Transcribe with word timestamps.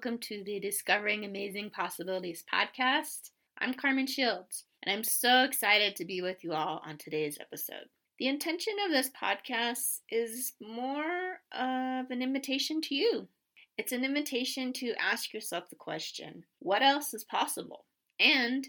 welcome 0.00 0.18
to 0.18 0.42
the 0.44 0.58
Discovering 0.58 1.26
Amazing 1.26 1.68
Possibilities 1.68 2.42
podcast. 2.50 3.32
I'm 3.58 3.74
Carmen 3.74 4.06
Shields, 4.06 4.64
and 4.82 4.90
I'm 4.90 5.04
so 5.04 5.42
excited 5.42 5.94
to 5.96 6.06
be 6.06 6.22
with 6.22 6.42
you 6.42 6.54
all 6.54 6.80
on 6.86 6.96
today's 6.96 7.36
episode. 7.38 7.84
The 8.18 8.28
intention 8.28 8.72
of 8.82 8.92
this 8.92 9.10
podcast 9.10 9.98
is 10.08 10.54
more 10.58 11.40
of 11.52 12.10
an 12.10 12.22
invitation 12.22 12.80
to 12.80 12.94
you. 12.94 13.28
It's 13.76 13.92
an 13.92 14.02
invitation 14.02 14.72
to 14.74 14.94
ask 14.94 15.34
yourself 15.34 15.68
the 15.68 15.76
question 15.76 16.44
what 16.60 16.80
else 16.80 17.12
is 17.12 17.24
possible? 17.24 17.84
And 18.18 18.66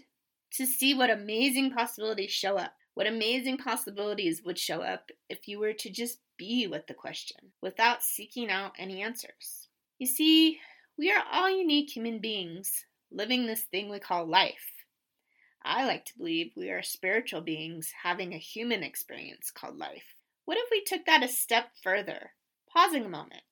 to 0.56 0.66
see 0.66 0.92
what 0.92 1.08
amazing 1.08 1.70
possibilities 1.70 2.30
show 2.30 2.58
up. 2.58 2.74
What 2.92 3.06
amazing 3.06 3.56
possibilities 3.56 4.42
would 4.44 4.58
show 4.58 4.82
up 4.82 5.10
if 5.30 5.48
you 5.48 5.60
were 5.60 5.72
to 5.72 5.88
just 5.88 6.18
be 6.36 6.66
with 6.66 6.88
the 6.88 6.94
question 6.94 7.52
without 7.62 8.02
seeking 8.02 8.50
out 8.50 8.72
any 8.78 9.00
answers. 9.00 9.68
You 9.98 10.06
see, 10.06 10.58
we 11.02 11.10
are 11.10 11.24
all 11.32 11.50
unique 11.50 11.90
human 11.90 12.20
beings 12.20 12.84
living 13.10 13.44
this 13.44 13.62
thing 13.62 13.90
we 13.90 13.98
call 13.98 14.24
life. 14.24 14.70
I 15.64 15.84
like 15.84 16.04
to 16.04 16.16
believe 16.16 16.52
we 16.56 16.70
are 16.70 16.84
spiritual 16.84 17.40
beings 17.40 17.90
having 18.04 18.32
a 18.32 18.38
human 18.38 18.84
experience 18.84 19.50
called 19.50 19.76
life. 19.76 20.14
What 20.44 20.58
if 20.58 20.68
we 20.70 20.84
took 20.84 21.04
that 21.06 21.24
a 21.24 21.28
step 21.28 21.70
further, 21.82 22.30
pausing 22.72 23.04
a 23.04 23.08
moment 23.08 23.42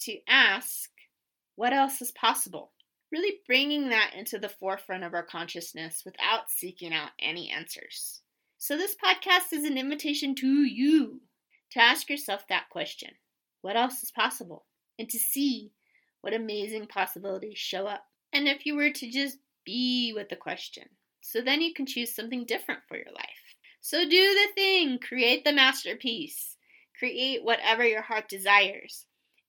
to 0.00 0.18
ask 0.28 0.90
what 1.54 1.72
else 1.72 2.02
is 2.02 2.12
possible? 2.12 2.72
Really 3.10 3.38
bringing 3.46 3.88
that 3.88 4.10
into 4.14 4.38
the 4.38 4.50
forefront 4.50 5.02
of 5.02 5.14
our 5.14 5.24
consciousness 5.24 6.02
without 6.04 6.50
seeking 6.50 6.92
out 6.92 7.12
any 7.18 7.50
answers. 7.50 8.20
So, 8.58 8.76
this 8.76 8.94
podcast 9.02 9.50
is 9.54 9.64
an 9.64 9.78
invitation 9.78 10.34
to 10.34 10.46
you 10.46 11.22
to 11.70 11.82
ask 11.82 12.10
yourself 12.10 12.46
that 12.50 12.68
question 12.68 13.12
what 13.62 13.76
else 13.76 14.02
is 14.02 14.10
possible? 14.10 14.66
And 14.98 15.08
to 15.08 15.18
see 15.18 15.72
what 16.26 16.34
amazing 16.34 16.88
possibilities 16.88 17.56
show 17.56 17.86
up. 17.86 18.02
And 18.32 18.48
if 18.48 18.66
you 18.66 18.74
were 18.74 18.90
to 18.90 19.10
just 19.12 19.38
be 19.64 20.12
with 20.12 20.28
the 20.28 20.34
question, 20.34 20.82
so 21.20 21.40
then 21.40 21.60
you 21.60 21.72
can 21.72 21.86
choose 21.86 22.12
something 22.12 22.44
different 22.44 22.80
for 22.88 22.96
your 22.96 23.12
life. 23.14 23.54
So 23.80 24.00
do 24.00 24.08
the 24.10 24.48
thing, 24.56 24.98
create 24.98 25.44
the 25.44 25.52
masterpiece, 25.52 26.56
create 26.98 27.44
whatever 27.44 27.86
your 27.86 28.02
heart 28.02 28.28
desires. 28.28 29.06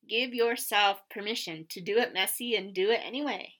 Give 0.08 0.32
yourself 0.32 1.00
permission 1.10 1.66
to 1.70 1.80
do 1.80 1.98
it 1.98 2.14
messy 2.14 2.54
and 2.54 2.72
do 2.72 2.90
it 2.90 3.00
anyway. 3.04 3.54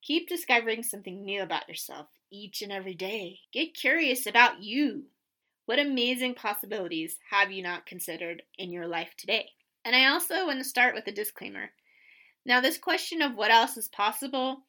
Keep 0.00 0.30
discovering 0.30 0.82
something 0.82 1.22
new 1.22 1.42
about 1.42 1.68
yourself 1.68 2.06
each 2.32 2.62
and 2.62 2.72
every 2.72 2.94
day. 2.94 3.38
Get 3.52 3.74
curious 3.74 4.24
about 4.24 4.62
you. 4.62 5.02
What 5.66 5.78
amazing 5.78 6.36
possibilities 6.36 7.18
have 7.30 7.52
you 7.52 7.62
not 7.62 7.84
considered 7.84 8.40
in 8.56 8.72
your 8.72 8.86
life 8.86 9.10
today? 9.18 9.50
And 9.84 9.94
I 9.94 10.06
also 10.06 10.46
want 10.46 10.58
to 10.58 10.64
start 10.64 10.94
with 10.94 11.06
a 11.06 11.12
disclaimer. 11.12 11.70
Now, 12.46 12.60
this 12.60 12.78
question 12.78 13.20
of 13.20 13.34
what 13.34 13.50
else 13.50 13.76
is 13.76 13.88
possible, 13.88 14.62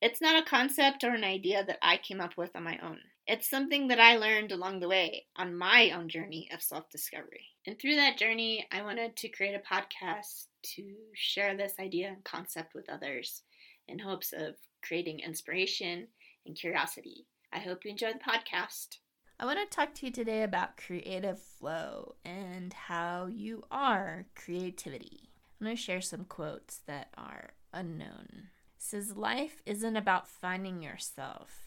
it's 0.00 0.20
not 0.20 0.40
a 0.40 0.48
concept 0.48 1.04
or 1.04 1.10
an 1.10 1.24
idea 1.24 1.64
that 1.64 1.78
I 1.82 1.98
came 1.98 2.20
up 2.20 2.36
with 2.36 2.56
on 2.56 2.62
my 2.62 2.78
own. 2.82 2.98
It's 3.26 3.50
something 3.50 3.88
that 3.88 4.00
I 4.00 4.16
learned 4.16 4.52
along 4.52 4.80
the 4.80 4.88
way 4.88 5.26
on 5.36 5.54
my 5.54 5.90
own 5.90 6.08
journey 6.08 6.48
of 6.52 6.62
self 6.62 6.88
discovery. 6.88 7.48
And 7.66 7.78
through 7.78 7.96
that 7.96 8.16
journey, 8.16 8.66
I 8.72 8.80
wanted 8.80 9.16
to 9.16 9.28
create 9.28 9.54
a 9.54 9.74
podcast 9.74 10.46
to 10.74 10.94
share 11.14 11.54
this 11.54 11.74
idea 11.78 12.08
and 12.08 12.24
concept 12.24 12.74
with 12.74 12.88
others 12.88 13.42
in 13.86 13.98
hopes 13.98 14.32
of 14.32 14.56
creating 14.82 15.20
inspiration 15.20 16.08
and 16.46 16.56
curiosity. 16.56 17.26
I 17.52 17.58
hope 17.58 17.84
you 17.84 17.90
enjoy 17.90 18.12
the 18.12 18.18
podcast. 18.18 18.96
I 19.38 19.44
want 19.44 19.58
to 19.58 19.66
talk 19.76 19.94
to 19.94 20.06
you 20.06 20.12
today 20.12 20.42
about 20.42 20.78
creative 20.78 21.40
flow 21.40 22.14
and 22.24 22.72
how 22.72 23.26
you 23.26 23.64
are 23.70 24.26
creativity. 24.34 25.27
I'm 25.60 25.66
going 25.66 25.76
to 25.76 25.82
share 25.82 26.00
some 26.00 26.24
quotes 26.24 26.78
that 26.86 27.08
are 27.18 27.50
unknown. 27.72 28.28
It 28.76 28.82
says 28.82 29.16
life 29.16 29.60
isn't 29.66 29.96
about 29.96 30.28
finding 30.28 30.82
yourself. 30.82 31.66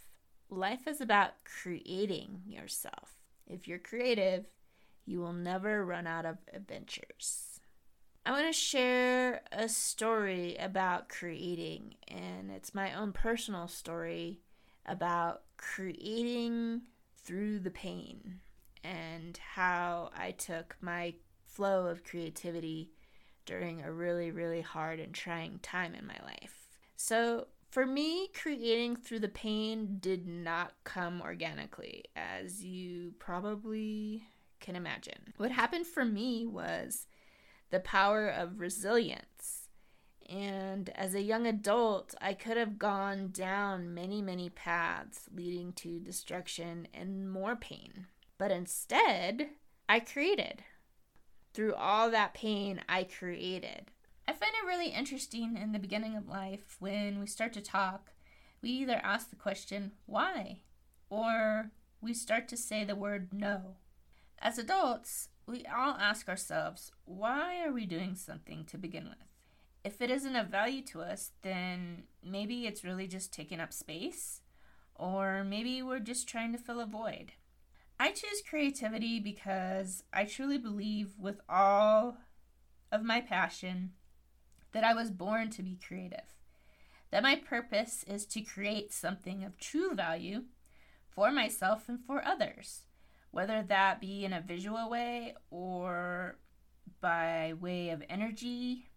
Life 0.49 0.87
is 0.87 1.01
about 1.01 1.31
creating 1.43 2.41
yourself. 2.47 3.15
If 3.47 3.67
you're 3.67 3.79
creative, 3.79 4.45
you 5.05 5.19
will 5.19 5.33
never 5.33 5.85
run 5.85 6.07
out 6.07 6.25
of 6.25 6.37
adventures. 6.53 7.59
I 8.25 8.31
want 8.31 8.47
to 8.47 8.53
share 8.53 9.41
a 9.51 9.67
story 9.67 10.55
about 10.57 11.09
creating, 11.09 11.95
and 12.07 12.51
it's 12.51 12.75
my 12.75 12.93
own 12.93 13.11
personal 13.11 13.67
story 13.67 14.39
about 14.85 15.41
creating 15.57 16.83
through 17.23 17.59
the 17.59 17.71
pain 17.71 18.39
and 18.83 19.37
how 19.55 20.11
I 20.15 20.31
took 20.31 20.77
my 20.81 21.15
flow 21.45 21.87
of 21.87 22.03
creativity 22.03 22.91
during 23.45 23.81
a 23.81 23.91
really, 23.91 24.31
really 24.31 24.61
hard 24.61 24.99
and 24.99 25.13
trying 25.13 25.59
time 25.59 25.95
in 25.95 26.05
my 26.05 26.17
life. 26.23 26.67
So, 26.95 27.47
for 27.69 27.85
me, 27.85 28.27
creating 28.33 28.97
through 28.97 29.19
the 29.19 29.29
pain 29.29 29.97
did 29.99 30.27
not 30.27 30.73
come 30.83 31.21
organically, 31.21 32.05
as 32.15 32.63
you 32.63 33.13
probably 33.17 34.25
can 34.59 34.75
imagine. 34.75 35.33
What 35.37 35.51
happened 35.51 35.87
for 35.87 36.03
me 36.03 36.45
was 36.45 37.07
the 37.69 37.79
power 37.79 38.27
of 38.27 38.59
resilience 38.59 39.61
and 40.31 40.89
as 40.95 41.13
a 41.13 41.21
young 41.21 41.45
adult, 41.45 42.15
I 42.21 42.33
could 42.33 42.55
have 42.55 42.79
gone 42.79 43.31
down 43.33 43.93
many, 43.93 44.21
many 44.21 44.49
paths 44.49 45.27
leading 45.35 45.73
to 45.73 45.99
destruction 45.99 46.87
and 46.93 47.29
more 47.29 47.57
pain. 47.57 48.07
But 48.37 48.49
instead, 48.49 49.49
I 49.89 49.99
created. 49.99 50.63
Through 51.53 51.75
all 51.75 52.09
that 52.11 52.33
pain, 52.33 52.81
I 52.87 53.03
created. 53.03 53.91
I 54.27 54.33
find 54.33 54.53
it 54.53 54.67
really 54.67 54.89
interesting 54.89 55.57
in 55.57 55.71
the 55.71 55.79
beginning 55.79 56.15
of 56.15 56.27
life 56.27 56.77
when 56.79 57.19
we 57.19 57.27
start 57.27 57.53
to 57.53 57.61
talk, 57.61 58.11
we 58.61 58.69
either 58.69 59.01
ask 59.03 59.29
the 59.29 59.35
question, 59.35 59.91
why? 60.05 60.59
Or 61.09 61.71
we 61.99 62.13
start 62.13 62.47
to 62.49 62.57
say 62.57 62.83
the 62.83 62.95
word 62.95 63.33
no. 63.33 63.75
As 64.39 64.57
adults, 64.57 65.29
we 65.45 65.65
all 65.65 65.95
ask 65.99 66.29
ourselves, 66.29 66.91
why 67.05 67.65
are 67.65 67.73
we 67.73 67.85
doing 67.85 68.15
something 68.15 68.65
to 68.65 68.77
begin 68.77 69.05
with? 69.05 69.31
if 69.83 70.01
it 70.01 70.11
isn't 70.11 70.35
of 70.35 70.47
value 70.47 70.81
to 70.83 71.01
us, 71.01 71.31
then 71.41 72.03
maybe 72.23 72.67
it's 72.67 72.83
really 72.83 73.07
just 73.07 73.33
taking 73.33 73.59
up 73.59 73.73
space, 73.73 74.41
or 74.95 75.43
maybe 75.43 75.81
we're 75.81 75.99
just 75.99 76.27
trying 76.27 76.51
to 76.51 76.57
fill 76.57 76.79
a 76.79 76.85
void. 76.85 77.33
I 78.01 78.09
choose 78.09 78.41
creativity 78.49 79.19
because 79.19 80.03
I 80.11 80.25
truly 80.25 80.57
believe 80.57 81.11
with 81.19 81.39
all 81.47 82.17
of 82.91 83.03
my 83.03 83.21
passion 83.21 83.91
that 84.71 84.83
I 84.83 84.95
was 84.95 85.11
born 85.11 85.51
to 85.51 85.61
be 85.61 85.77
creative. 85.87 86.33
That 87.11 87.21
my 87.21 87.35
purpose 87.35 88.03
is 88.07 88.25
to 88.25 88.41
create 88.41 88.91
something 88.91 89.43
of 89.43 89.59
true 89.59 89.93
value 89.93 90.45
for 91.11 91.31
myself 91.31 91.87
and 91.87 91.99
for 92.03 92.25
others, 92.25 92.87
whether 93.29 93.61
that 93.61 94.01
be 94.01 94.25
in 94.25 94.33
a 94.33 94.41
visual 94.41 94.89
way 94.89 95.35
or 95.51 96.37
by 97.01 97.53
way 97.61 97.91
of 97.91 98.01
energy, 98.09 98.87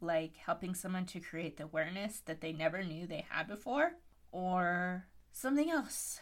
like 0.00 0.36
helping 0.36 0.76
someone 0.76 1.06
to 1.06 1.18
create 1.18 1.56
the 1.56 1.64
awareness 1.64 2.22
that 2.26 2.40
they 2.40 2.52
never 2.52 2.84
knew 2.84 3.04
they 3.04 3.26
had 3.28 3.48
before, 3.48 3.94
or 4.30 5.08
something 5.32 5.72
else. 5.72 6.20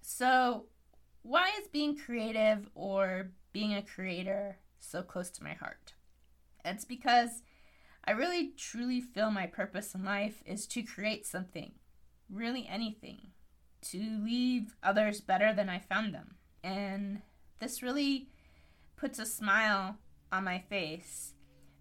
So, 0.00 0.64
why 1.22 1.50
is 1.60 1.68
being 1.68 1.96
creative 1.96 2.68
or 2.74 3.30
being 3.52 3.74
a 3.74 3.82
creator 3.82 4.58
so 4.78 5.02
close 5.02 5.30
to 5.30 5.44
my 5.44 5.54
heart? 5.54 5.94
It's 6.64 6.84
because 6.84 7.42
I 8.04 8.12
really 8.12 8.52
truly 8.56 9.00
feel 9.00 9.30
my 9.30 9.46
purpose 9.46 9.94
in 9.94 10.04
life 10.04 10.42
is 10.46 10.66
to 10.68 10.82
create 10.82 11.26
something, 11.26 11.72
really 12.30 12.66
anything, 12.68 13.28
to 13.90 13.98
leave 14.22 14.76
others 14.82 15.20
better 15.20 15.52
than 15.52 15.68
I 15.68 15.78
found 15.78 16.14
them. 16.14 16.36
And 16.62 17.22
this 17.58 17.82
really 17.82 18.28
puts 18.96 19.18
a 19.18 19.26
smile 19.26 19.96
on 20.32 20.44
my 20.44 20.58
face 20.58 21.34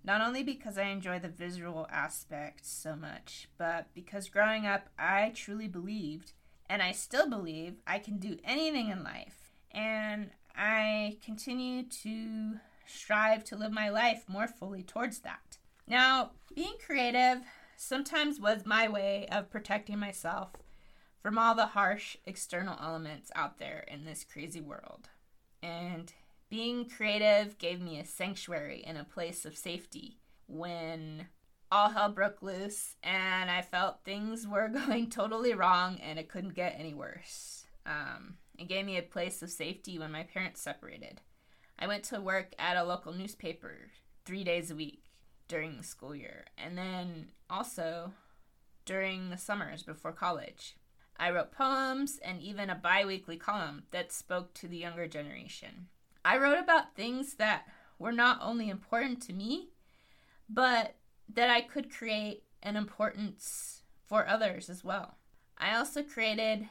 not 0.04 0.22
only 0.22 0.44
because 0.44 0.78
I 0.78 0.84
enjoy 0.84 1.20
the 1.20 1.28
visual 1.28 1.86
aspect 1.92 2.66
so 2.66 2.96
much, 2.96 3.50
but 3.58 3.88
because 3.94 4.30
growing 4.30 4.66
up 4.66 4.90
I 4.98 5.32
truly 5.36 5.68
believed, 5.68 6.34
and 6.70 6.82
I 6.82 6.92
still 6.92 7.28
believe, 7.28 7.82
I 7.88 8.00
can 8.00 8.18
do 8.18 8.38
anything 8.44 8.90
in 8.90 9.04
life. 9.04 9.52
And 9.72 10.30
I 10.56 11.18
continue 11.24 11.84
to 11.84 12.60
strive 12.86 13.44
to 13.46 13.56
live 13.56 13.72
my 13.72 13.90
life 13.90 14.24
more 14.28 14.48
fully 14.48 14.84
towards 14.84 15.20
that. 15.20 15.58
Now, 15.88 16.32
being 16.56 16.76
creative 16.86 17.42
sometimes 17.76 18.40
was 18.40 18.66
my 18.66 18.88
way 18.88 19.28
of 19.32 19.50
protecting 19.50 20.00
myself 20.00 20.52
from 21.22 21.38
all 21.38 21.56
the 21.56 21.68
harsh 21.68 22.18
external 22.26 22.78
elements 22.82 23.32
out 23.36 23.58
there 23.58 23.84
in 23.88 24.06
this 24.06 24.24
crazy 24.24 24.62
world. 24.62 25.10
And 25.62 26.14
being 26.50 26.90
creative 26.90 27.58
gave 27.58 27.82
me 27.82 28.00
a 28.00 28.06
sanctuary 28.06 28.84
and 28.86 28.98
a 28.98 29.04
place 29.04 29.46
of 29.46 29.58
safety 29.58 30.18
when 30.48 31.28
all 31.72 31.90
hell 31.90 32.10
broke 32.10 32.42
loose 32.42 32.96
and 33.04 33.50
I 33.50 33.62
felt 33.62 34.04
things 34.04 34.48
were 34.48 34.68
going 34.88 35.10
totally 35.10 35.54
wrong 35.54 36.00
and 36.02 36.18
it 36.18 36.30
couldn't 36.30 36.56
get 36.56 36.76
any 36.78 36.94
worse. 36.94 37.66
Um, 37.86 38.36
it 38.58 38.68
gave 38.68 38.86
me 38.86 38.98
a 38.98 39.04
place 39.04 39.42
of 39.42 39.50
safety 39.50 39.98
when 39.98 40.12
my 40.12 40.24
parents 40.24 40.62
separated. 40.62 41.22
I 41.78 41.88
went 41.88 42.04
to 42.06 42.20
work 42.20 42.54
at 42.60 42.78
a 42.78 42.84
local 42.84 43.14
newspaper 43.14 43.90
three 44.26 44.44
days 44.44 44.70
a 44.70 44.76
week. 44.76 45.04
during 45.48 45.78
the 45.78 45.84
school 45.84 46.16
year, 46.16 46.46
and 46.60 46.78
then 46.78 47.30
also 47.50 48.14
during 48.86 49.30
the 49.32 49.38
summers 49.38 49.82
before 49.82 50.12
college. 50.12 50.76
I 51.18 51.32
wrote 51.32 51.52
poems 51.52 52.20
and 52.24 52.40
even 52.40 52.70
a 52.70 52.76
bi 52.76 53.04
weekly 53.04 53.36
column 53.36 53.84
that 53.92 54.12
spoke 54.12 54.54
to 54.56 54.68
the 54.68 54.78
younger 54.78 55.08
generation. 55.08 55.88
I 56.24 56.38
wrote 56.38 56.60
about 56.60 56.96
things 56.96 57.34
that 57.36 57.66
were 57.98 58.12
not 58.12 58.40
only 58.42 58.70
important 58.70 59.22
to 59.24 59.34
me, 59.34 59.70
but 60.48 60.96
that 61.34 61.50
I 61.50 61.62
could 61.62 61.92
create 61.92 62.44
an 62.64 62.76
importance 62.76 63.84
for 64.06 64.28
others 64.28 64.70
as 64.70 64.84
well. 64.84 65.18
I 65.58 65.76
also 65.76 66.04
created 66.04 66.68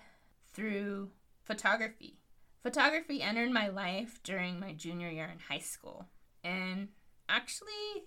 through 0.52 1.10
photography. 1.44 2.18
Photography 2.62 3.22
entered 3.22 3.50
my 3.50 3.68
life 3.68 4.20
during 4.22 4.58
my 4.58 4.72
junior 4.72 5.08
year 5.08 5.30
in 5.32 5.38
high 5.38 5.60
school, 5.60 6.08
and 6.42 6.88
actually, 7.28 8.06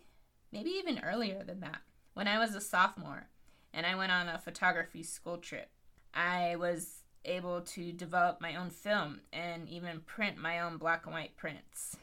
maybe 0.51 0.71
even 0.71 0.99
earlier 1.03 1.43
than 1.43 1.61
that, 1.61 1.81
when 2.13 2.27
I 2.27 2.37
was 2.37 2.53
a 2.53 2.61
sophomore 2.61 3.29
and 3.73 3.85
I 3.85 3.95
went 3.95 4.11
on 4.11 4.27
a 4.27 4.37
photography 4.37 5.03
school 5.03 5.37
trip. 5.37 5.69
I 6.13 6.57
was 6.57 7.03
able 7.23 7.61
to 7.61 7.93
develop 7.93 8.41
my 8.41 8.55
own 8.55 8.69
film 8.69 9.21
and 9.31 9.69
even 9.69 10.01
print 10.01 10.37
my 10.37 10.59
own 10.59 10.77
black 10.77 11.05
and 11.05 11.13
white 11.13 11.37
prints. 11.37 11.95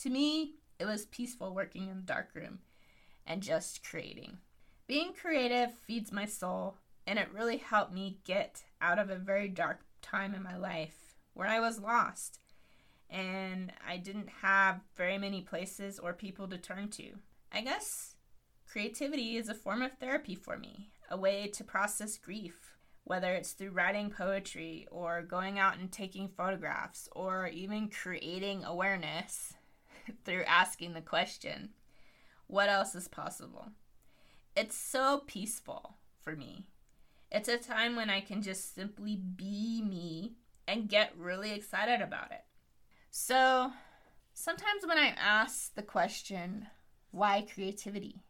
To 0.00 0.10
me, 0.10 0.54
it 0.78 0.86
was 0.86 1.06
peaceful 1.06 1.54
working 1.54 1.88
in 1.88 1.96
the 1.96 2.02
darkroom 2.02 2.58
and 3.26 3.42
just 3.42 3.84
creating. 3.84 4.38
Being 4.86 5.12
creative 5.12 5.72
feeds 5.86 6.12
my 6.12 6.26
soul, 6.26 6.76
and 7.06 7.18
it 7.18 7.32
really 7.32 7.58
helped 7.58 7.92
me 7.92 8.18
get 8.24 8.64
out 8.80 8.98
of 8.98 9.10
a 9.10 9.16
very 9.16 9.48
dark 9.48 9.80
time 10.00 10.34
in 10.34 10.42
my 10.42 10.56
life 10.56 11.16
where 11.34 11.48
I 11.48 11.60
was 11.60 11.80
lost 11.80 12.40
and 13.08 13.72
I 13.86 13.98
didn't 13.98 14.28
have 14.40 14.80
very 14.96 15.18
many 15.18 15.42
places 15.42 15.98
or 15.98 16.12
people 16.12 16.48
to 16.48 16.58
turn 16.58 16.88
to. 16.90 17.12
I 17.52 17.60
guess 17.60 18.16
creativity 18.66 19.36
is 19.36 19.48
a 19.48 19.54
form 19.54 19.82
of 19.82 19.92
therapy 19.98 20.34
for 20.34 20.56
me, 20.56 20.90
a 21.10 21.16
way 21.16 21.46
to 21.48 21.64
process 21.64 22.16
grief 22.16 22.72
whether 23.04 23.34
it's 23.34 23.52
through 23.52 23.70
writing 23.70 24.10
poetry 24.10 24.86
or 24.90 25.22
going 25.22 25.58
out 25.58 25.78
and 25.78 25.90
taking 25.90 26.28
photographs 26.28 27.08
or 27.12 27.48
even 27.48 27.88
creating 27.88 28.64
awareness 28.64 29.54
through 30.24 30.44
asking 30.44 30.94
the 30.94 31.00
question, 31.00 31.70
what 32.52 32.68
else 32.68 32.94
is 32.94 33.08
possible? 33.08 33.68
It's 34.54 34.76
so 34.76 35.22
peaceful 35.26 35.96
for 36.22 36.36
me. 36.36 36.66
It's 37.30 37.48
a 37.48 37.56
time 37.56 37.96
when 37.96 38.10
I 38.10 38.20
can 38.20 38.42
just 38.42 38.74
simply 38.74 39.16
be 39.16 39.80
me 39.80 40.34
and 40.68 40.86
get 40.86 41.16
really 41.16 41.52
excited 41.52 42.02
about 42.02 42.30
it. 42.30 42.44
So, 43.10 43.72
sometimes 44.34 44.86
when 44.86 44.98
I 44.98 45.14
ask 45.18 45.74
the 45.74 45.82
question, 45.82 46.66
why 47.10 47.46
creativity? 47.54 48.22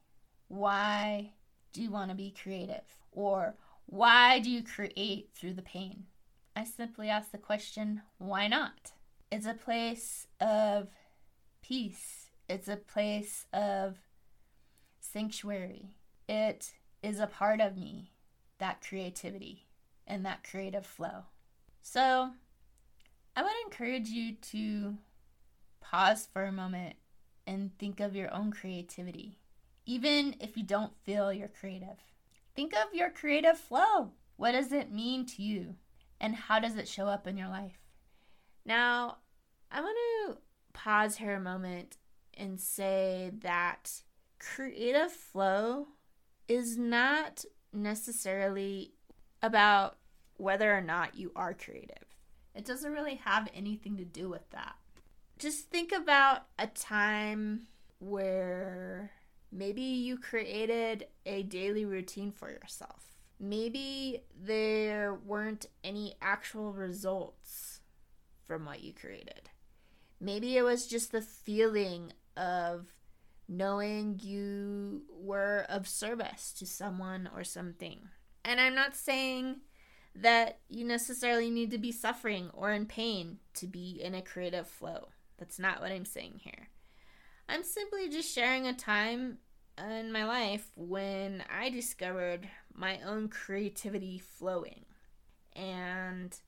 Why 0.47 1.33
do 1.73 1.83
you 1.83 1.91
want 1.91 2.11
to 2.11 2.17
be 2.17 2.31
creative? 2.31 2.97
Or 3.11 3.57
why 3.87 4.39
do 4.39 4.53
you 4.53 4.63
create 4.63 5.31
through 5.35 5.55
the 5.55 5.63
pain? 5.63 6.05
I 6.55 6.63
simply 6.63 7.09
ask 7.09 7.33
the 7.33 7.39
question, 7.39 8.03
why 8.19 8.47
not? 8.47 8.93
It's 9.33 9.47
a 9.47 9.55
place 9.55 10.29
of 10.41 10.91
peace, 11.61 12.31
it's 12.49 12.69
a 12.69 12.77
place 12.77 13.47
of 13.53 13.99
sanctuary. 15.03 15.97
It 16.29 16.75
is 17.03 17.21
a 17.21 17.27
part 17.27 17.61
of 17.61 17.77
me, 17.77 18.13
that 18.59 18.81
creativity 18.81 19.67
and 20.07 20.25
that 20.25 20.49
creative 20.49 20.87
flow. 20.87 21.25
So, 21.81 22.31
I 23.35 23.43
would 23.43 23.53
encourage 23.65 24.09
you 24.09 24.35
to 24.35 24.99
pause 25.81 26.29
for 26.33 26.45
a 26.45 26.53
moment 26.53 26.97
and 27.47 27.77
think 27.79 27.99
of 28.01 28.15
your 28.15 28.33
own 28.33 28.53
creativity, 28.53 29.39
even 29.85 30.37
if 30.41 30.57
you 30.57 30.63
don't 30.63 30.97
feel 31.03 31.33
you're 31.33 31.49
creative. 31.49 31.99
Think 32.55 32.75
of 32.75 32.95
your 32.95 33.11
creative 33.11 33.59
flow. 33.59 34.13
What 34.37 34.53
does 34.53 34.73
it 34.73 34.93
mean 34.93 35.27
to 35.27 35.43
you? 35.43 35.75
And 36.21 36.35
how 36.37 36.61
does 36.61 36.77
it 36.77 36.87
show 36.87 37.09
up 37.09 37.27
in 37.27 37.37
your 37.37 37.49
life? 37.49 37.79
Now, 38.65 39.19
I 39.71 39.81
want 39.81 39.97
to 40.27 40.37
pause 40.73 41.17
here 41.17 41.35
a 41.35 41.41
moment 41.41 41.97
and 42.35 42.61
say 42.61 43.33
that 43.41 44.03
creative 44.55 45.13
flow 45.13 45.89
is 46.49 46.77
not 46.77 47.45
necessarily 47.73 48.93
about 49.43 49.97
whether 50.37 50.77
or 50.77 50.81
not 50.81 51.15
you 51.17 51.33
are 51.37 51.55
creative. 51.55 52.05
It 52.55 52.65
doesn't 52.65 52.93
really 52.93 53.17
have 53.25 53.49
anything 53.55 53.97
to 53.97 54.05
do 54.05 54.29
with 54.29 54.49
that. 54.51 54.75
Just 55.39 55.71
think 55.71 55.93
about 55.93 56.47
a 56.59 56.67
time 56.67 57.67
where 57.99 59.13
Maybe 59.55 59.83
you 59.83 60.17
created 60.17 61.09
a 61.27 61.43
daily 61.43 61.85
routine 61.85 62.33
for 62.33 62.51
yourself. 62.51 63.05
Maybe 63.39 64.23
there 64.35 65.15
weren't 65.15 65.67
any 65.85 66.15
actual 66.23 66.73
results 66.73 67.81
from 68.47 68.65
what 68.65 68.83
you 68.83 68.95
created. 68.95 69.51
Maybe 70.19 70.57
it 70.57 70.63
was 70.63 70.87
just 70.87 71.13
the 71.13 71.21
feeling 71.21 72.15
of 72.35 72.87
knowing 73.49 74.19
you 74.23 75.03
were 75.11 75.67
of 75.69 75.89
service 75.89 76.53
to 76.59 76.67
someone 76.67 77.29
or 77.35 77.45
something. 77.45 78.01
And 78.45 78.61
I'm 78.61 78.75
not 78.75 78.97
saying 78.97 79.61
that 80.15 80.59
you 80.69 80.85
necessarily 80.85 81.51
need 81.51 81.71
to 81.71 81.79
be 81.79 81.93
suffering 81.93 82.51
or 82.53 82.73
in 82.73 82.87
pain 82.87 83.39
to 83.55 83.67
be 83.67 84.01
in 84.03 84.15
a 84.15 84.23
creative 84.23 84.67
flow. 84.67 85.09
That's 85.39 85.59
not 85.59 85.81
what 85.81 85.93
I'm 85.93 86.05
saying 86.05 86.41
here. 86.43 86.69
I'm 87.49 87.65
simply 87.65 88.09
just 88.09 88.33
sharing 88.33 88.67
a 88.67 88.73
time 88.73 89.39
in 89.79 90.13
my 90.13 90.25
life 90.25 90.71
when 90.77 91.43
I 91.51 91.71
discovered 91.71 92.49
my 92.75 93.01
own 93.07 93.29
creativity 93.29 94.19
flowing 94.19 94.85
and 95.55 96.39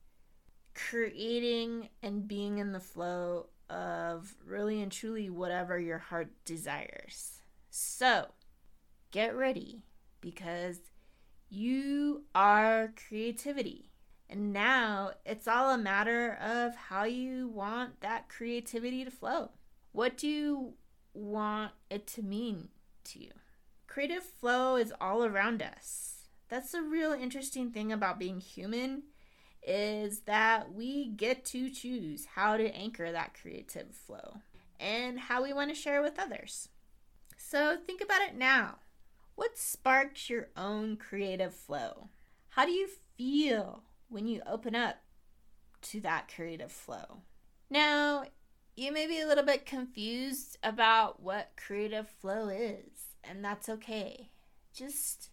creating 0.74 1.88
and 2.02 2.26
being 2.26 2.58
in 2.58 2.72
the 2.72 2.80
flow 2.80 3.46
of 3.70 4.34
really 4.44 4.80
and 4.80 4.92
truly 4.92 5.30
whatever 5.30 5.78
your 5.78 5.98
heart 5.98 6.30
desires. 6.44 7.40
So, 7.70 8.28
get 9.10 9.36
ready 9.36 9.82
because 10.20 10.80
you 11.48 12.24
are 12.34 12.92
creativity. 13.08 13.90
And 14.28 14.52
now 14.52 15.12
it's 15.24 15.46
all 15.46 15.70
a 15.70 15.78
matter 15.78 16.38
of 16.40 16.74
how 16.74 17.04
you 17.04 17.48
want 17.48 18.00
that 18.00 18.28
creativity 18.28 19.04
to 19.04 19.10
flow. 19.10 19.50
What 19.92 20.16
do 20.16 20.26
you 20.28 20.74
want 21.12 21.72
it 21.90 22.06
to 22.08 22.22
mean 22.22 22.68
to 23.04 23.20
you? 23.20 23.30
Creative 23.86 24.24
flow 24.24 24.76
is 24.76 24.92
all 25.00 25.24
around 25.24 25.62
us. 25.62 26.28
That's 26.48 26.72
the 26.72 26.82
real 26.82 27.12
interesting 27.12 27.70
thing 27.70 27.92
about 27.92 28.18
being 28.18 28.40
human 28.40 29.04
is 29.66 30.20
that 30.20 30.74
we 30.74 31.08
get 31.08 31.44
to 31.46 31.70
choose 31.70 32.26
how 32.34 32.56
to 32.56 32.74
anchor 32.74 33.10
that 33.10 33.34
creative 33.40 33.94
flow 33.94 34.38
and 34.78 35.18
how 35.18 35.42
we 35.42 35.52
want 35.52 35.70
to 35.70 35.74
share 35.74 36.02
with 36.02 36.18
others. 36.18 36.68
So 37.36 37.76
think 37.86 38.00
about 38.00 38.22
it 38.22 38.36
now. 38.36 38.76
What 39.34 39.58
sparks 39.58 40.28
your 40.30 40.48
own 40.56 40.96
creative 40.96 41.54
flow? 41.54 42.08
How 42.50 42.64
do 42.64 42.72
you 42.72 42.88
feel 43.16 43.82
when 44.08 44.28
you 44.28 44.42
open 44.46 44.74
up 44.74 44.96
to 45.82 46.00
that 46.02 46.30
creative 46.34 46.70
flow? 46.70 47.22
Now, 47.70 48.24
you 48.76 48.92
may 48.92 49.06
be 49.06 49.20
a 49.20 49.26
little 49.26 49.44
bit 49.44 49.66
confused 49.66 50.58
about 50.62 51.20
what 51.20 51.52
creative 51.56 52.08
flow 52.08 52.48
is, 52.48 53.16
and 53.22 53.44
that's 53.44 53.68
okay. 53.68 54.30
Just 54.72 55.30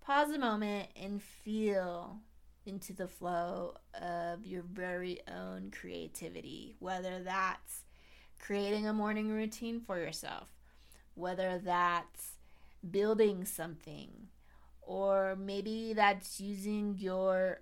pause 0.00 0.30
a 0.30 0.38
moment 0.38 0.88
and 0.96 1.22
feel 1.22 2.20
into 2.66 2.92
the 2.92 3.08
flow 3.08 3.74
of 4.00 4.44
your 4.44 4.62
very 4.62 5.20
own 5.28 5.70
creativity, 5.70 6.76
whether 6.78 7.22
that's 7.22 7.84
creating 8.38 8.86
a 8.86 8.92
morning 8.92 9.30
routine 9.30 9.80
for 9.80 9.98
yourself, 9.98 10.48
whether 11.14 11.58
that's 11.58 12.32
building 12.90 13.44
something, 13.44 14.28
or 14.82 15.36
maybe 15.36 15.92
that's 15.92 16.40
using 16.40 16.96
your 16.98 17.60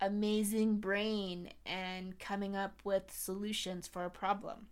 amazing 0.00 0.78
brain 0.78 1.50
and 1.66 2.18
coming 2.18 2.56
up 2.56 2.80
with 2.84 3.12
solutions 3.12 3.86
for 3.86 4.04
a 4.04 4.10
problem. 4.10 4.66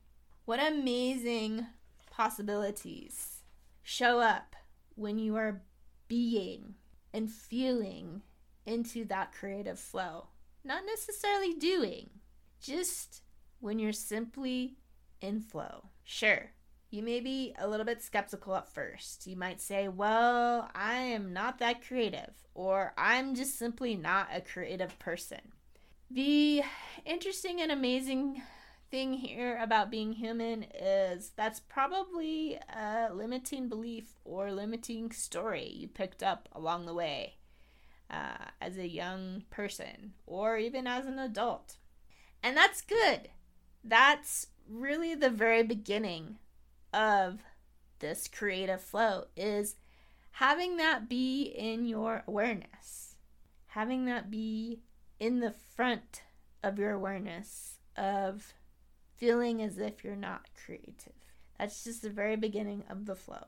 What 0.45 0.61
amazing 0.61 1.67
possibilities 2.11 3.43
show 3.83 4.21
up 4.21 4.57
when 4.95 5.19
you 5.19 5.37
are 5.37 5.63
being 6.09 6.75
and 7.13 7.31
feeling 7.31 8.23
into 8.69 9.05
that 9.07 9.33
creative 9.33 9.79
flow. 9.79 10.27
Not 10.63 10.83
necessarily 10.85 11.55
doing, 11.55 12.11
just 12.61 13.23
when 13.61 13.79
you're 13.79 13.93
simply 13.93 14.77
in 15.21 15.41
flow. 15.41 15.87
Sure, 16.05 16.51
you 16.91 17.03
may 17.03 17.21
be 17.21 17.55
a 17.59 17.67
little 17.67 17.87
bit 17.87 18.03
skeptical 18.03 18.55
at 18.55 18.69
first. 18.69 19.27
You 19.27 19.37
might 19.37 19.61
say, 19.61 19.89
Well, 19.89 20.71
I 20.75 20.95
am 20.95 21.33
not 21.33 21.59
that 21.59 21.87
creative, 21.87 22.35
or 22.55 22.93
I'm 22.99 23.35
just 23.35 23.59
simply 23.59 23.97
not 23.97 24.29
a 24.33 24.43
creative 24.43 24.99
person. 24.99 25.41
The 26.11 26.63
interesting 27.05 27.61
and 27.61 27.73
amazing 27.73 28.43
thing 28.91 29.13
here 29.15 29.59
about 29.63 29.91
being 29.91 30.13
human 30.13 30.65
is 30.75 31.33
that's 31.37 31.61
probably 31.61 32.59
a 32.75 33.09
limiting 33.13 33.69
belief 33.69 34.15
or 34.25 34.51
limiting 34.51 35.11
story 35.13 35.69
you 35.69 35.89
picked 35.89 36.23
up 36.23 36.49
along 36.53 36.87
the 36.87 36.95
way 36.95 37.35
uh, 38.11 38.47
as 38.61 38.79
a 38.79 38.89
young 38.89 39.45
person 39.51 40.15
or 40.27 40.57
even 40.57 40.87
as 40.87 41.07
an 41.07 41.19
adult. 41.19 41.77
And 42.43 42.57
that's 42.57 42.81
good. 42.81 43.29
That's 43.85 44.49
really 44.69 45.15
the 45.15 45.31
very 45.31 45.63
beginning 45.63 46.39
of 46.93 47.41
this 47.99 48.29
creative 48.29 48.81
flow 48.81 49.25
is 49.37 49.77
having 50.33 50.77
that 50.77 51.09
be 51.09 51.43
in 51.43 51.87
your 51.87 52.23
awareness, 52.27 53.17
having 53.69 54.05
that 54.07 54.31
be 54.31 54.81
in 55.19 55.41
the 55.41 55.51
front 55.51 56.23
of 56.63 56.79
your 56.79 56.93
awareness 56.93 57.79
of 57.97 58.55
feeling 59.17 59.61
as 59.63 59.79
if 59.79 60.05
you're 60.05 60.17
not 60.17 60.47
creative. 60.65 61.13
That's 61.59 61.83
just 61.83 62.03
the 62.03 62.11
very 62.11 62.37
beginning 62.37 62.85
of 62.89 63.07
the 63.07 63.17
flow. 63.17 63.47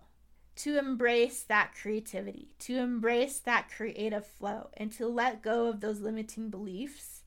To 0.64 0.79
embrace 0.79 1.43
that 1.45 1.75
creativity, 1.75 2.49
to 2.61 2.76
embrace 2.76 3.38
that 3.38 3.71
creative 3.75 4.26
flow, 4.26 4.69
and 4.76 4.93
to 4.93 5.07
let 5.07 5.43
go 5.43 5.69
of 5.69 5.81
those 5.81 6.00
limiting 6.00 6.50
beliefs 6.50 7.23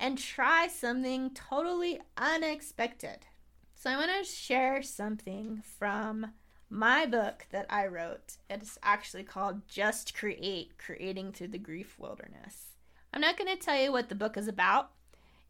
and 0.00 0.16
try 0.16 0.68
something 0.68 1.30
totally 1.30 2.00
unexpected. 2.16 3.26
So, 3.74 3.90
I 3.90 3.96
want 3.96 4.10
to 4.18 4.30
share 4.30 4.82
something 4.82 5.62
from 5.78 6.32
my 6.70 7.04
book 7.04 7.46
that 7.50 7.66
I 7.68 7.86
wrote. 7.86 8.38
It's 8.48 8.78
actually 8.82 9.24
called 9.24 9.68
Just 9.68 10.14
Create 10.14 10.78
Creating 10.78 11.32
Through 11.32 11.48
the 11.48 11.58
Grief 11.58 11.98
Wilderness. 11.98 12.68
I'm 13.12 13.20
not 13.20 13.36
going 13.36 13.54
to 13.54 13.62
tell 13.62 13.78
you 13.78 13.92
what 13.92 14.08
the 14.08 14.14
book 14.14 14.38
is 14.38 14.48
about 14.48 14.92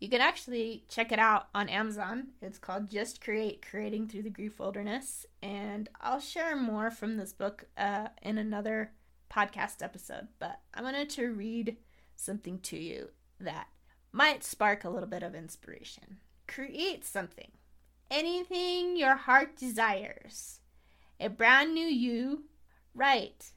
you 0.02 0.09
can 0.09 0.21
actually 0.21 0.82
check 0.88 1.12
it 1.12 1.21
out 1.21 1.47
on 1.54 1.68
Amazon. 1.68 2.26
It's 2.40 2.59
called 2.59 2.90
Just 2.90 3.21
Create 3.21 3.64
Creating 3.64 4.09
Through 4.09 4.25
the 4.25 4.30
Grief 4.30 4.59
Wilderness. 4.59 5.26
And 5.40 5.88
I'll 6.00 6.18
share 6.18 6.56
more 6.56 6.90
from 6.90 7.16
this 7.16 7.32
book 7.32 7.66
uh, 7.78 8.09
in 8.21 8.37
another 8.37 8.90
podcast 9.32 9.80
episode. 9.80 10.26
But 10.40 10.59
I 10.75 10.82
wanted 10.82 11.09
to 11.11 11.28
read 11.28 11.76
something 12.16 12.59
to 12.62 12.76
you 12.76 13.11
that 13.38 13.68
might 14.11 14.42
spark 14.42 14.82
a 14.82 14.90
little 14.90 15.09
bit 15.09 15.23
of 15.23 15.37
inspiration. 15.37 16.16
Create 16.49 17.04
something, 17.04 17.52
anything 18.11 18.97
your 18.97 19.14
heart 19.14 19.56
desires. 19.56 20.59
A 21.21 21.28
brand 21.28 21.75
new 21.75 21.87
you. 21.87 22.47
Write, 22.92 23.52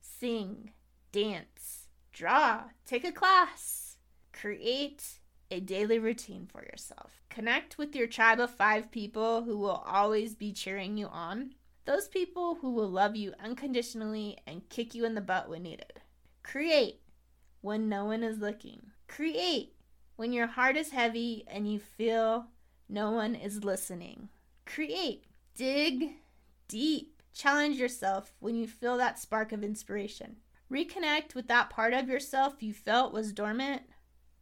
sing, 0.00 0.70
dance, 1.12 1.88
draw, 2.10 2.62
take 2.86 3.04
a 3.04 3.12
class, 3.12 3.98
create 4.32 5.20
a 5.50 5.60
daily 5.60 5.98
routine 5.98 6.46
for 6.46 6.62
yourself. 6.62 7.20
Connect 7.28 7.78
with 7.78 7.94
your 7.94 8.06
tribe 8.06 8.40
of 8.40 8.50
five 8.50 8.90
people 8.90 9.42
who 9.42 9.58
will 9.58 9.82
always 9.86 10.34
be 10.34 10.52
cheering 10.52 10.96
you 10.96 11.06
on. 11.06 11.54
Those 11.84 12.08
people 12.08 12.56
who 12.56 12.72
will 12.72 12.88
love 12.88 13.16
you 13.16 13.32
unconditionally 13.42 14.38
and 14.46 14.68
kick 14.68 14.94
you 14.94 15.04
in 15.04 15.14
the 15.14 15.20
butt 15.20 15.48
when 15.48 15.62
needed. 15.62 16.00
Create 16.42 17.00
when 17.60 17.88
no 17.88 18.04
one 18.04 18.22
is 18.22 18.38
looking. 18.38 18.90
Create 19.08 19.74
when 20.16 20.32
your 20.32 20.46
heart 20.46 20.76
is 20.76 20.90
heavy 20.90 21.44
and 21.46 21.70
you 21.70 21.78
feel 21.78 22.46
no 22.88 23.10
one 23.10 23.34
is 23.34 23.64
listening. 23.64 24.28
Create. 24.66 25.24
Dig 25.56 26.14
deep. 26.68 27.22
Challenge 27.34 27.76
yourself 27.76 28.34
when 28.40 28.54
you 28.54 28.66
feel 28.66 28.96
that 28.96 29.18
spark 29.18 29.52
of 29.52 29.64
inspiration. 29.64 30.36
Reconnect 30.70 31.34
with 31.34 31.48
that 31.48 31.70
part 31.70 31.92
of 31.92 32.08
yourself 32.08 32.62
you 32.62 32.72
felt 32.72 33.12
was 33.12 33.32
dormant 33.32 33.82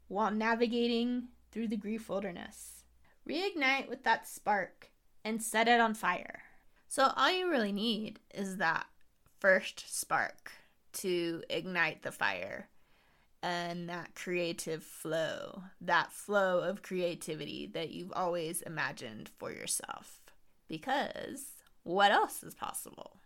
while 0.09 0.31
navigating 0.31 1.29
through 1.51 1.69
the 1.69 1.77
grief 1.77 2.09
wilderness. 2.09 2.85
Reignite 3.29 3.89
with 3.89 4.05
that 4.05 4.27
spark 4.27 4.91
and 5.25 5.43
set 5.43 5.69
it 5.69 5.81
on 5.81 5.95
fire. 5.95 6.43
So, 6.89 7.13
all 7.17 7.31
you 7.31 7.51
really 7.51 7.73
need 7.73 8.19
is 8.35 8.57
that 8.57 8.87
first 9.39 9.85
spark 10.01 10.53
to 10.95 11.43
ignite 11.51 12.03
the 12.03 12.11
fire 12.11 12.69
and 13.43 13.89
that 13.89 14.15
creative 14.15 14.83
flow, 14.83 15.63
that 15.81 16.13
flow 16.13 16.61
of 16.61 16.83
creativity 16.83 17.71
that 17.73 17.91
you've 17.91 18.13
always 18.13 18.63
imagined 18.63 19.31
for 19.39 19.53
yourself. 19.53 20.21
Because 20.67 21.45
what 21.85 22.11
else 22.11 22.43
is 22.43 22.55
possible? 22.55 23.21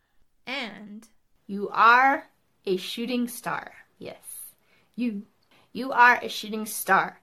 And 0.47 1.09
you 1.47 1.69
are 1.71 2.29
a 2.67 2.77
shooting 2.77 3.29
star. 3.29 3.73
Yes, 3.99 4.53
you 4.97 5.23
you 5.73 5.93
are 5.93 6.19
a 6.23 6.29
shooting 6.29 6.67
star. 6.67 7.21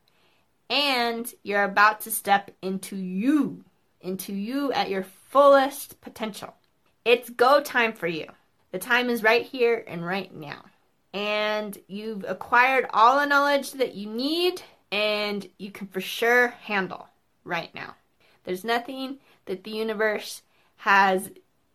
And 0.69 1.31
you're 1.43 1.63
about 1.63 2.01
to 2.01 2.11
step 2.11 2.51
into 2.61 2.95
you, 2.95 3.63
into 4.01 4.33
you 4.33 4.71
at 4.71 4.89
your 4.89 5.03
fullest 5.03 5.99
potential. 6.01 6.53
It's 7.05 7.29
go 7.29 7.61
time 7.61 7.93
for 7.93 8.07
you. 8.07 8.27
The 8.71 8.79
time 8.79 9.09
is 9.09 9.23
right 9.23 9.43
here 9.43 9.83
and 9.87 10.05
right 10.05 10.33
now. 10.33 10.63
And 11.11 11.77
you've 11.87 12.23
acquired 12.27 12.85
all 12.93 13.19
the 13.19 13.25
knowledge 13.25 13.71
that 13.73 13.95
you 13.95 14.07
need 14.07 14.61
and 14.91 15.47
you 15.57 15.71
can 15.71 15.87
for 15.87 16.01
sure 16.01 16.49
handle 16.49 17.07
right 17.43 17.73
now. 17.73 17.95
There's 18.43 18.63
nothing 18.63 19.17
that 19.45 19.63
the 19.63 19.71
universe 19.71 20.43
has 20.77 21.31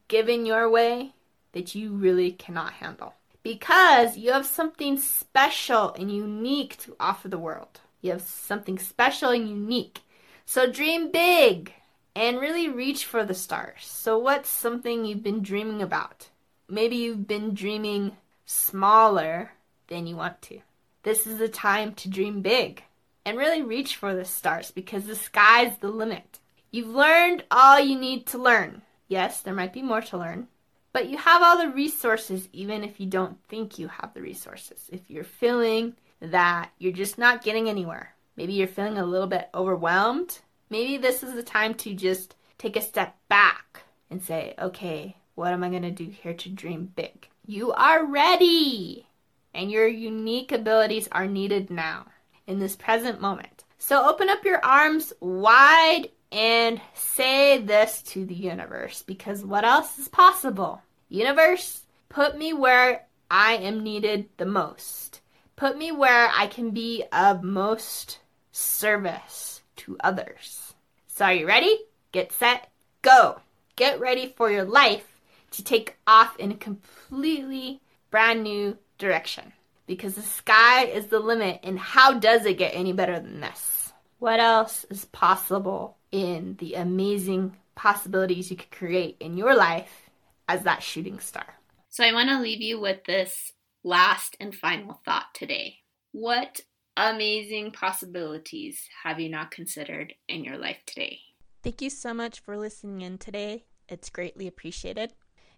given 0.09 0.47
your 0.47 0.71
way 0.71 1.15
that 1.53 1.75
you 1.75 1.91
really 1.91 2.33
cannot 2.33 2.75
handle 2.75 3.15
because 3.45 4.17
you 4.17 4.33
have 4.33 4.47
something 4.47 4.99
special 4.99 5.93
and 5.93 6.11
unique 6.11 6.77
to 6.79 6.97
offer 6.99 7.29
the 7.29 7.39
world. 7.39 7.81
You 8.01 8.11
have 8.13 8.23
something 8.23 8.79
special 8.79 9.31
and 9.31 9.49
unique. 9.49 10.01
So 10.47 10.69
dream 10.69 11.13
big 11.13 11.73
and 12.17 12.41
really 12.41 12.69
reach 12.69 13.05
for 13.05 13.25
the 13.25 13.35
stars. 13.35 13.85
So, 13.85 14.19
what's 14.19 14.49
something 14.49 15.05
you've 15.05 15.23
been 15.23 15.43
dreaming 15.43 15.83
about? 15.83 16.29
Maybe 16.69 16.97
you've 16.97 17.27
been 17.27 17.55
dreaming 17.55 18.17
smaller 18.47 19.53
than 19.89 20.07
you 20.07 20.17
want 20.17 20.41
to. 20.43 20.61
This 21.03 21.27
is 21.27 21.39
the 21.39 21.49
time 21.49 21.95
to 21.95 22.09
dream 22.09 22.41
big 22.41 22.83
and 23.27 23.37
really 23.37 23.63
reach 23.63 23.97
for 23.97 24.15
the 24.15 24.25
stars 24.25 24.71
because 24.71 25.05
the 25.05 25.17
sky's 25.17 25.77
the 25.79 25.89
limit. 25.89 26.39
You've 26.71 26.89
learned 26.89 27.45
all 27.51 27.79
you 27.79 27.99
need 27.99 28.27
to 28.29 28.39
learn. 28.39 28.83
Yes, 29.09 29.41
there 29.41 29.55
might 29.55 29.73
be 29.73 29.83
more 29.83 30.01
to 30.03 30.19
learn, 30.19 30.49
but 30.95 31.09
you 31.09 31.19
have 31.19 31.43
all 31.43 31.59
the 31.59 31.71
resources, 31.71 32.49
even 32.53 32.85
if 32.85 33.01
you 33.01 33.07
don't 33.07 33.37
think 33.49 33.81
you 33.81 33.89
have 33.89 34.15
the 34.15 34.23
resources. 34.23 34.89
If 34.93 35.11
you're 35.11 35.25
feeling 35.25 35.97
that 36.21 36.71
you're 36.79 36.93
just 36.93 37.19
not 37.19 37.43
getting 37.43 37.69
anywhere, 37.69 38.15
maybe 38.37 38.53
you're 38.53 38.69
feeling 38.69 38.97
a 38.97 39.05
little 39.05 39.27
bit 39.27 39.51
overwhelmed, 39.53 40.39
maybe 40.71 40.97
this 40.97 41.25
is 41.25 41.35
the 41.35 41.43
time 41.43 41.75
to 41.75 41.95
just 41.95 42.37
take 42.59 42.77
a 42.77 42.81
step 42.81 43.17
back 43.29 43.83
and 44.09 44.23
say, 44.23 44.55
okay, 44.57 45.17
what 45.35 45.53
am 45.53 45.65
I 45.65 45.69
going 45.69 45.83
to 45.83 45.91
do 45.91 46.05
here 46.05 46.33
to 46.33 46.49
dream 46.49 46.93
big? 46.95 47.27
You 47.45 47.73
are 47.73 48.07
ready, 48.07 49.09
and 49.53 49.73
your 49.73 49.89
unique 49.89 50.53
abilities 50.53 51.09
are 51.11 51.27
needed 51.27 51.71
now 51.71 52.07
in 52.47 52.61
this 52.61 52.77
present 52.77 53.21
moment. 53.21 53.65
So 53.79 54.09
open 54.09 54.29
up 54.31 54.45
your 54.45 54.65
arms 54.65 55.13
wide 55.19 56.11
and 56.35 56.81
say 56.95 57.59
this 57.59 58.03
to 58.03 58.27
the 58.27 58.35
universe 58.35 59.03
because 59.03 59.45
what 59.45 59.65
else 59.65 60.01
is 60.01 60.09
possible? 60.09 60.83
Universe, 61.09 61.83
put 62.09 62.37
me 62.37 62.53
where 62.53 63.07
I 63.31 63.53
am 63.53 63.85
needed 63.85 64.29
the 64.37 64.45
most. 64.45 65.21
Put 65.55 65.79
me 65.79 65.93
where 65.93 66.29
I 66.35 66.49
can 66.49 66.73
be 66.73 67.05
of 67.13 67.45
most 67.45 68.19
service 68.51 69.63
to 69.77 69.97
others. 70.01 70.75
So, 71.07 71.27
are 71.27 71.33
you 71.33 71.47
ready? 71.47 71.79
Get 72.11 72.33
set, 72.33 72.69
go. 73.03 73.41
Get 73.77 74.01
ready 74.01 74.35
for 74.37 74.51
your 74.51 74.65
life 74.65 75.21
to 75.53 75.63
take 75.63 75.97
off 76.05 76.37
in 76.41 76.51
a 76.51 76.57
completely 76.57 77.81
brand 78.11 78.43
new 78.43 78.77
direction 78.99 79.53
because 79.87 80.17
the 80.17 80.23
sky 80.23 80.87
is 80.87 81.07
the 81.07 81.21
limit, 81.21 81.61
and 81.63 81.79
how 81.79 82.15
does 82.15 82.45
it 82.45 82.59
get 82.59 82.75
any 82.75 82.93
better 82.93 83.21
than 83.21 83.41
this? 83.41 83.93
What 84.19 84.41
else 84.41 84.85
is 84.91 85.05
possible 85.07 85.97
in 86.15 86.55
the 86.61 86.75
amazing 86.75 87.57
possibilities 87.75 88.49
you 88.49 88.57
could 88.57 88.71
create 88.71 89.17
in 89.19 89.37
your 89.37 89.53
life 89.53 90.09
as 90.49 90.63
that 90.63 90.81
shooting 90.81 91.19
star? 91.19 91.57
So 91.89 92.05
I 92.05 92.13
want 92.13 92.29
to 92.29 92.41
leave 92.41 92.61
you 92.61 92.81
with 92.81 93.05
this 93.05 93.53
last 93.83 94.37
and 94.39 94.55
final 94.55 95.01
thought 95.05 95.35
today. 95.35 95.79
What 96.13 96.61
amazing 96.97 97.73
possibilities 97.73 98.89
have 99.03 99.19
you 99.19 99.29
not 99.29 99.51
considered 99.51 100.15
in 100.29 100.45
your 100.45 100.57
life 100.57 100.79
today? 100.87 101.19
Thank 101.65 101.83
you 101.83 101.91
so 101.91 102.15
much 102.15 102.39
for 102.39 102.57
listening 102.57 103.01
in 103.01 103.19
today. 103.19 103.65
It's 103.89 104.09
greatly 104.09 104.47
appreciated. 104.47 105.15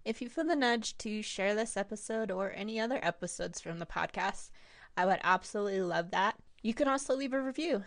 If 0.06 0.22
you 0.22 0.30
feel 0.30 0.46
the 0.46 0.56
nudge 0.56 0.96
to 0.98 1.20
share 1.20 1.54
this 1.54 1.76
episode 1.76 2.30
or 2.30 2.54
any 2.56 2.80
other 2.80 2.98
episodes 3.02 3.60
from 3.60 3.78
the 3.78 3.86
podcast, 3.86 4.48
I 4.96 5.04
would 5.04 5.20
absolutely 5.22 5.82
love 5.82 6.12
that. 6.12 6.36
You 6.62 6.72
can 6.72 6.88
also 6.88 7.14
leave 7.14 7.34
a 7.34 7.42
review. 7.42 7.84